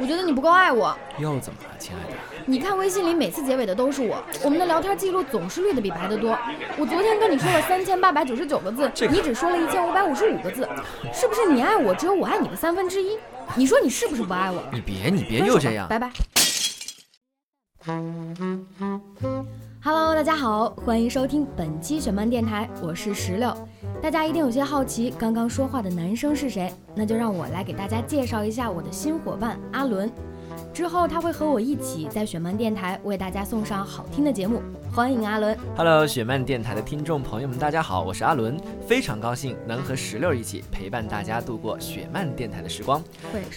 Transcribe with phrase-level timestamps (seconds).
[0.00, 0.96] 我觉得你不够爱我。
[1.18, 2.16] 又怎么了，亲爱的？
[2.46, 6.36] 你看微信里每次结尾的都是我，我们的聊天记录总是绿的比白的多。
[6.78, 10.66] 我昨天跟你说了三千八百九十九个字，你只说了一千五百五十五个字，
[11.12, 13.18] 是不是你爱我只有我爱你的三分之一？
[13.54, 14.62] 你说你是不是不爱我？
[14.72, 16.10] 你别你别又这样，拜拜。
[19.82, 23.50] Hello，大家好，欢迎收听本期选漫电台，我是石榴。
[24.02, 26.70] 大家一定有些好奇，刚刚说话的男生是谁？
[26.94, 30.12] 那就让我来给大家介绍一下我的新伙伴阿伦。
[30.72, 35.56] 之后他会和我一起在雪漫电台为大家送上好听的节目，欢迎阿伦。
[35.76, 43.02] Hello，雪漫电台的听众朋友们，大家好，我是阿伦，非常高兴能和石榴一起陪伴大家度过雪漫电台的时光。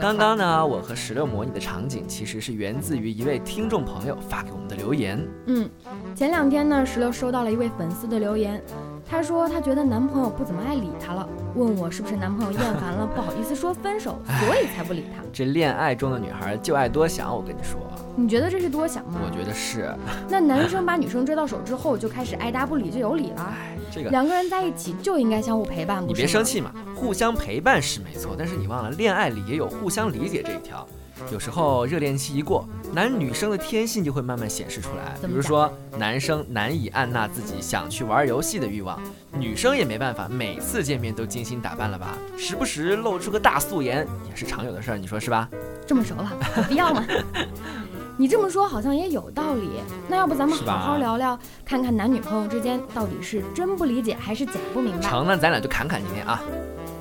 [0.00, 5.18] 刚刚呢，我和石榴模拟的场景其实是源自于一位听众朋友发给我们的留言。
[5.46, 5.68] 嗯，
[6.14, 8.62] 前两天呢，石榴收到了一位粉丝的留言。
[9.08, 15.22] 她说她觉得男朋友不怎么爱理她了，问我是不是男朋友厌烦了，不好意思说分手，所以才不理她。
[15.32, 17.80] 这恋爱中的女孩就爱多想，我跟你说。
[18.16, 19.20] 你觉得这是多想吗？
[19.24, 19.94] 我觉得是。
[20.28, 23.54] 那男生把女生追到手之后，就开始爱搭不理，就有理了。
[23.90, 30.86] 这个两个人在一起就应该相互陪伴，你别生气嘛，互相陪伴是没错，但是你忘了恋爱里也有互相理解这一条。
[31.32, 35.14] 有时候热恋期一过，男女生的天性就会慢慢显示出来。
[35.26, 39.00] 比如说，男生难以按捺自己想去玩游戏的欲望，
[39.38, 42.16] 女生也没办法每次见面都精心打扮了吧？
[42.36, 45.48] 时不时露出个大素颜也是常有的事儿，你说是吧？
[45.86, 47.04] 这么熟了，有必要吗？
[48.20, 49.70] 你这么说好像也有道理。
[50.08, 55.00] 那要不咱们好好聊聊，看看男女朋友之间到底是真不理解还是假不明白？
[55.00, 56.42] 成，那咱俩就侃侃今天啊。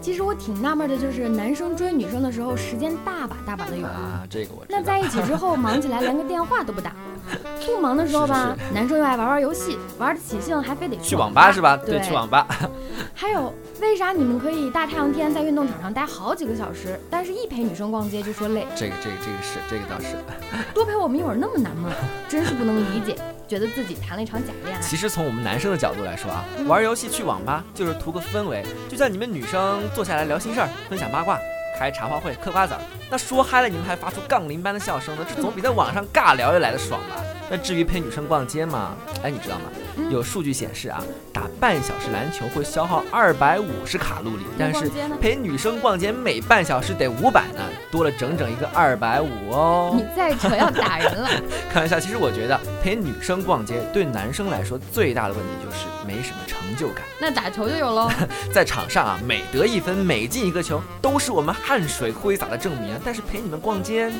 [0.00, 4.64] 其实我挺纳闷的，就是男生追女生的时候，时间大把大把的有啊，这个我。
[4.68, 6.92] 那在一起之后，忙起来连个电话都不打。
[7.66, 11.76] 不忙的时候吧，男生又爱玩玩游戏，玩得起兴还非得去网吧是吧？
[11.76, 12.46] 对，去网吧。
[13.14, 18.66] 还有，为啥你们可以大太阳天在运动场上待好几个小时，但是一陪女生逛街就说累？
[18.74, 20.16] 这个这个这个是，这个倒是。
[20.74, 21.90] 多陪我们一会儿那么难吗？
[22.28, 23.16] 真是不能理解。
[23.50, 24.80] 觉得自己谈了一场假恋爱。
[24.80, 31.36] 其实从我们男生的角度来说啊，玩游戏去网吧就是图个氛围，就像你们女生坐下来聊心事儿、分享八卦、
[31.76, 32.80] 开茶话会、嗑瓜子儿，
[33.10, 37.16] 那说嗨了你们还发出杠铃般的笑声呢，这总比在网上尬聊要来的爽吧？
[37.50, 38.94] 那至于陪女生逛街嘛，
[39.24, 39.64] 哎，你知道吗？
[40.08, 41.02] 有数据显示啊，
[41.32, 44.88] 打半小时篮球会消耗二百五十卡路里，但是
[45.20, 49.92] 陪女生逛街每半小时得五百呢，多了整整一个二百五哦。
[49.96, 51.28] 你再扯要打人了。
[51.72, 57.04] 开玩笑，其实我觉得陪女生逛街对男生来说最大的问题就是没什么成就感。
[57.20, 58.08] 那打球就有喽。
[58.54, 62.96] 在场上啊，每得一分，每进一个球，都是我们汗水挥洒的证明。
[63.04, 64.10] 但是陪你们逛街。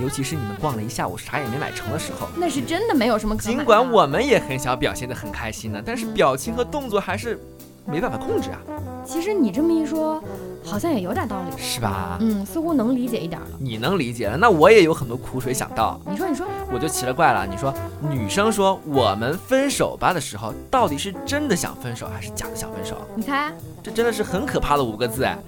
[0.00, 7.38] 尤其是你们逛了一下午啥也没买成的时候，那是真的没有什么可尽管我们也很想表现得很开心呢，但是表情和动作还是
[7.86, 8.58] 没办法控制啊。
[9.06, 10.22] 其实你这么一说，
[10.64, 12.16] 好像也有点道理，是吧？
[12.20, 13.46] 嗯，似乎能理解一点了。
[13.60, 16.00] 你能理解了，那我也有很多苦水想倒。
[16.08, 17.46] 你说，你说，我就奇了怪了。
[17.46, 22.96] 你说，女生说我们分手吧的时候，到底是真的想分手，还是假的想分手？
[23.14, 23.52] 你猜，
[23.82, 25.38] 这真的是很可怕的五个字哎。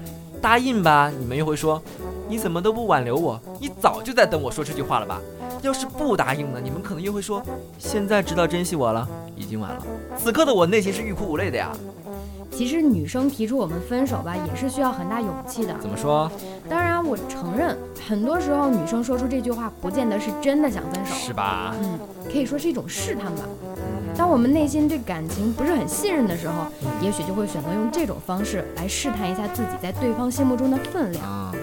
[0.43, 1.83] 答应吧，你们又会说。
[2.29, 3.41] 你怎么都不挽留我？
[3.61, 5.21] 你早就在等我说这句话了吧？
[5.63, 6.61] 要是不答应呢？
[6.63, 7.43] 你们可能又会说，
[7.79, 9.83] 现在知道珍惜我了，已经晚了。
[10.17, 11.73] 此刻的我内心是欲哭无泪的呀。
[12.51, 15.75] 其实女生提出我们分手吧，也是需要很大勇气的。
[15.79, 16.31] 怎么说？
[16.69, 17.77] 当然，我承认，
[18.09, 21.75] 很多时候女生说出这句话，不见得是真的想分手，是吧？
[21.83, 21.99] 嗯，
[22.33, 23.43] 可以说是一种试探吧。
[24.17, 26.67] 当我们内心对感情不是很信任的时候，
[27.03, 31.55] 也许就会选择用这种方式来试探一下自己在对方心目中的分量。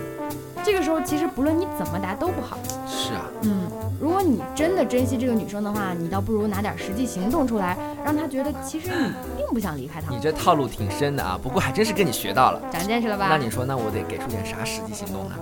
[0.74, 2.58] 这个时候，其实不论你怎么答都不好。
[2.88, 3.70] 是啊，嗯，
[4.02, 10.10] 如果你真的珍惜这个女生的话，你倒不如拿点实际行动出来，让她觉得其实你 并不想离开她。
[10.12, 13.28] 你这套路挺深的啊，不过还真是跟你学到了，长见识了吧？
[13.30, 15.36] 那你说，那我得给出点啥实际行动呢？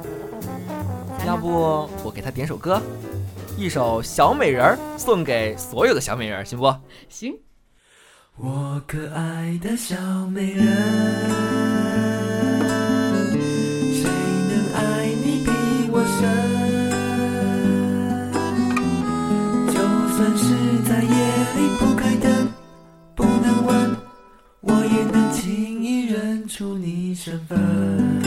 [1.26, 2.82] 要不我给她点首歌，
[3.56, 6.76] 一首《小美人儿》，送给所有的小美人儿，行不？
[7.08, 7.34] 行。
[8.36, 9.96] 我可爱的小
[10.28, 11.61] 美人。
[27.14, 28.21] 身份。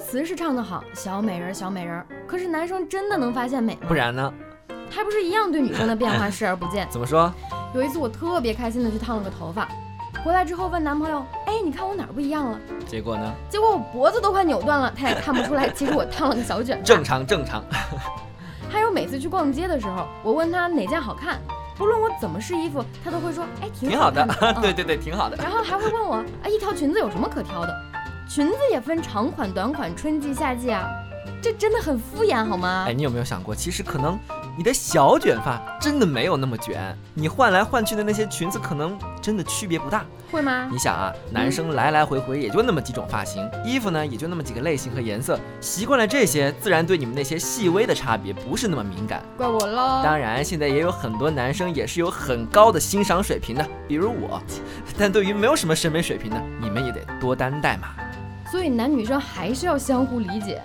[0.00, 3.80] 词是唱得好，小美人儿小美人儿，可是男生真的能发现美吗？
[3.88, 4.32] 不然呢？
[4.90, 6.86] 还不是一样对女生的变化视而不见。
[6.90, 7.32] 怎么说？
[7.74, 9.68] 有一次我特别开心的去烫了个头发，
[10.24, 12.58] 回来之后问男朋友，哎，你看我哪儿不一样了？
[12.86, 13.32] 结果呢？
[13.50, 16.82] 结果我脖子都快扭断了，他也看不出来，其实我烫了个小卷。
[16.82, 17.62] 正常正常。
[18.70, 21.38] 还有每次去逛街的时候，我问他哪件好看，
[21.76, 24.26] 不论我怎么试衣服，他都会说，哎，挺挺好的
[24.62, 25.36] 对对对，挺好的。
[25.36, 27.87] 然后还会问我，啊，一条裙子有什么可挑的？
[28.28, 30.86] 裙子也分长款、短款、春季、夏季啊，
[31.40, 32.92] 这真的很敷衍好吗哎，？
[32.92, 34.18] 你有没有想过，其实可能
[34.54, 40.04] 你的小卷发真的没有那么卷，你换来换去的那些裙子可能真的区别不大。
[40.30, 40.68] 会吗？
[40.70, 49.22] 你想啊，男生来来回回也就那么几种发型，衣服呢也就那么几个类型和颜色，习惯了这些，自然对你们那些细微的差别不是那么敏感。
[49.38, 50.02] 怪我喽。
[50.04, 54.38] 当然，现在也有很多男生也是有很高的欣赏水平的，比如我。
[54.98, 57.88] 但对于没有什么审美水平的，你们也得多担待嘛。
[58.50, 60.60] 所以男女生还是要相互理解。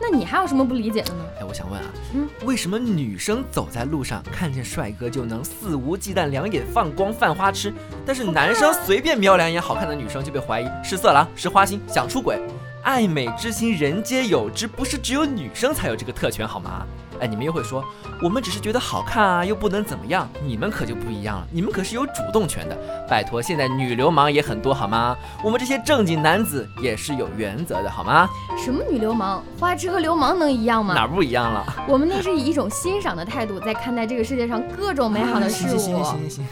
[0.00, 1.24] 那你还有什么不理解的呢？
[1.38, 7.72] 哎，我想问啊，嗯，为什么女生走在路上看见帅哥就能肆无忌惮、两眼放光、犯花痴，
[8.06, 12.40] 但是男生随便瞄两眼好看的女生就被怀疑是色狼、是花心、想出轨？
[12.82, 16.86] 爱美之心人皆有之，不是只有女生才有这个特权好吗？
[17.20, 17.84] 哎，你们又会说，
[18.22, 20.26] 我们只是觉得好看啊，又不能怎么样。
[20.42, 23.06] 你们可就不一样了，你们可是有主动权的。
[23.06, 25.14] 拜托，现在女流氓也很多好吗？
[25.44, 28.26] 我们这些正经男子也是有原则的好吗？
[28.56, 30.94] 什么女流氓、花痴和流氓能一样吗？
[30.94, 31.62] 哪儿不一样了？
[31.86, 36.02] 我们那是以一种欣赏的态度在看待这个世界上各种美好的事行行物。
[36.04, 36.46] 行行行。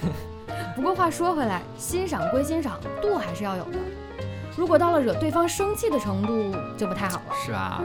[0.76, 3.78] 不过话说回来，欣赏归欣赏，度还是要有的。
[4.58, 7.34] 如果到了惹对方生气的程度，就不太好了。
[7.46, 7.80] 是吧，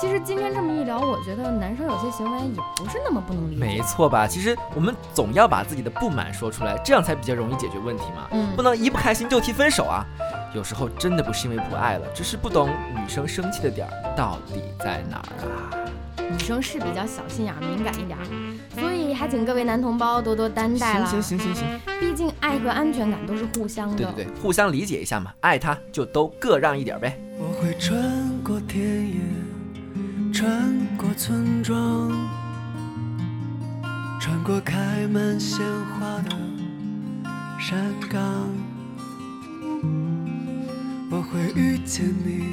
[0.00, 3.60] 其实今天这么一聊，我觉得男生有些行为也不是那么不能理解。
[3.60, 4.26] 没错吧？
[4.26, 8.26] 其实我们总要把自己的不满说出来，这样才比较容易解决问题嘛。
[8.30, 10.02] 嗯不，能一不开心就提分手啊。
[10.54, 15.76] 有时候真的不是因为不爱了，只是不懂女生生气的点儿到底在哪儿啊。
[16.16, 18.24] 女生是比较小心眼儿、敏感一点儿，
[18.80, 18.93] 所以
[19.24, 21.06] 还请各位男同胞多多担待啦。
[21.06, 23.96] 行行行行行，毕竟爱和安全感都是互相的。
[23.96, 27.18] 对对对，互相理解一下嘛，爱他就都各让一点呗。
[27.38, 27.98] 我会穿
[28.44, 29.14] 过田野，
[30.30, 32.12] 穿过村庄，
[34.20, 35.64] 穿过开满鲜
[35.98, 36.36] 花的
[37.58, 38.20] 山岗。
[41.10, 42.44] 我会遇见你，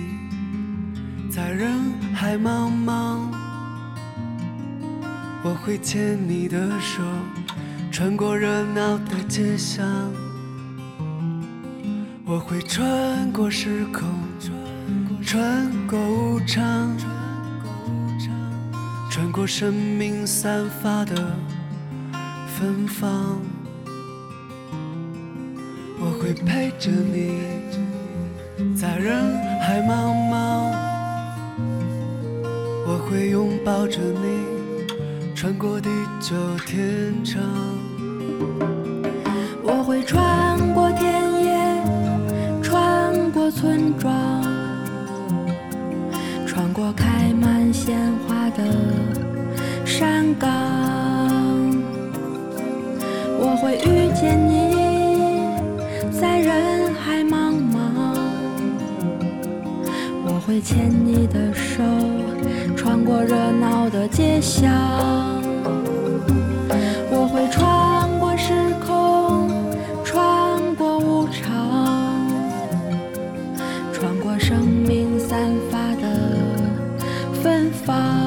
[1.29, 1.69] 在人
[2.13, 3.40] 海茫茫。
[5.51, 7.03] 我会牵你的手，
[7.91, 9.85] 穿过热闹的街巷。
[12.25, 14.07] 我会穿过时空，
[15.21, 16.95] 穿过无常，
[19.09, 21.15] 穿过生命散发的
[22.57, 23.37] 芬芳。
[25.99, 27.41] 我会陪着你，
[28.73, 30.71] 在人海茫茫。
[32.87, 34.60] 我会拥抱着你，
[35.41, 36.35] 穿过地久
[36.67, 37.41] 天长。
[39.63, 41.11] 我会穿过田
[41.43, 44.13] 野，穿过村庄，
[46.45, 48.63] 穿过开满鲜花的
[49.83, 50.47] 山岗。
[53.39, 54.75] 我会遇见你，
[56.11, 58.15] 在人海茫茫。
[60.23, 61.81] 我会牵你的手，
[62.81, 64.71] 穿过热闹的街巷。
[67.11, 69.47] 我会穿过时空，
[70.03, 72.27] 穿过无常，
[73.93, 75.37] 穿过生命散
[75.69, 76.07] 发的
[77.43, 78.20] 芬芳。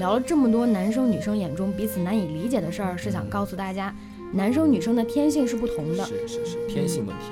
[0.00, 3.94] 聊了这么多男生女生眼中彼此难以理解的事儿，是想告诉大家，
[4.32, 6.04] 男生女生的天性是不同的。
[6.04, 7.24] 是是是，天性问题。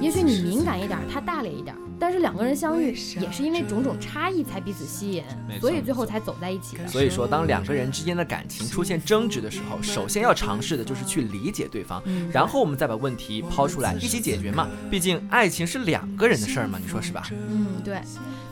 [0.00, 2.88] 也许你敏感一点儿，他大咧一点儿，但是两个人相遇
[3.20, 5.22] 也是因为种种差异才彼此吸引
[5.60, 6.88] 所以最后才走在一起的。
[6.88, 14.68] 所以说，当两个人之间的感情出现争执的时候，首先要尝试的就是去理解对方，嗯然后我们再把问题抛出来，一起解决嘛。
[14.90, 17.28] 毕竟爱情是两个人的事儿嘛，你说是吧？
[17.30, 17.98] 嗯，对。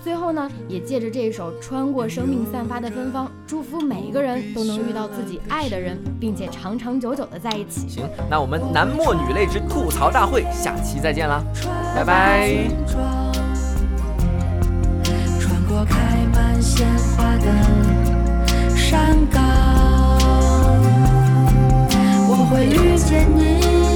[0.05, 7.88] 最后呢，也借着这一首《穿过生命散发的芬芳》，祝福每一个人都能遇到自己爱的人，并且长长久久的在一起。
[7.89, 8.09] 行。
[8.29, 11.43] 那我们男默女泪之吐槽大会下期再见啦。
[11.95, 12.49] 拜拜。
[15.41, 15.95] 穿过开
[16.33, 19.43] 满鲜花的山岗
[22.29, 23.88] 我会遇见你。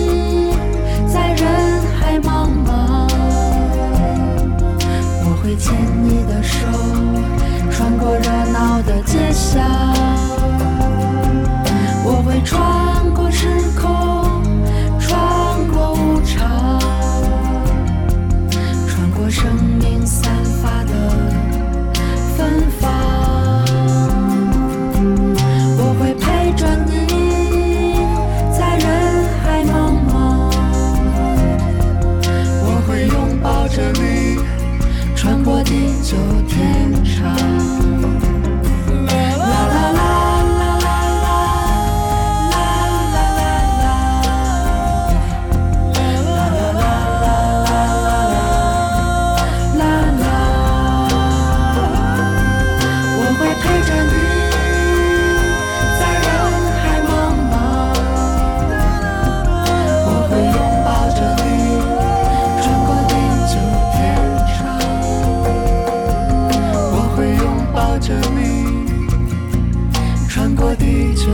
[70.63, 71.27] 和地久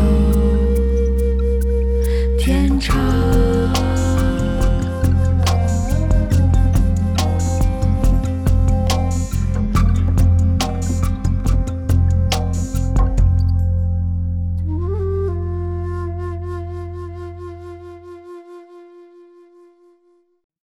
[2.38, 3.57] 天长。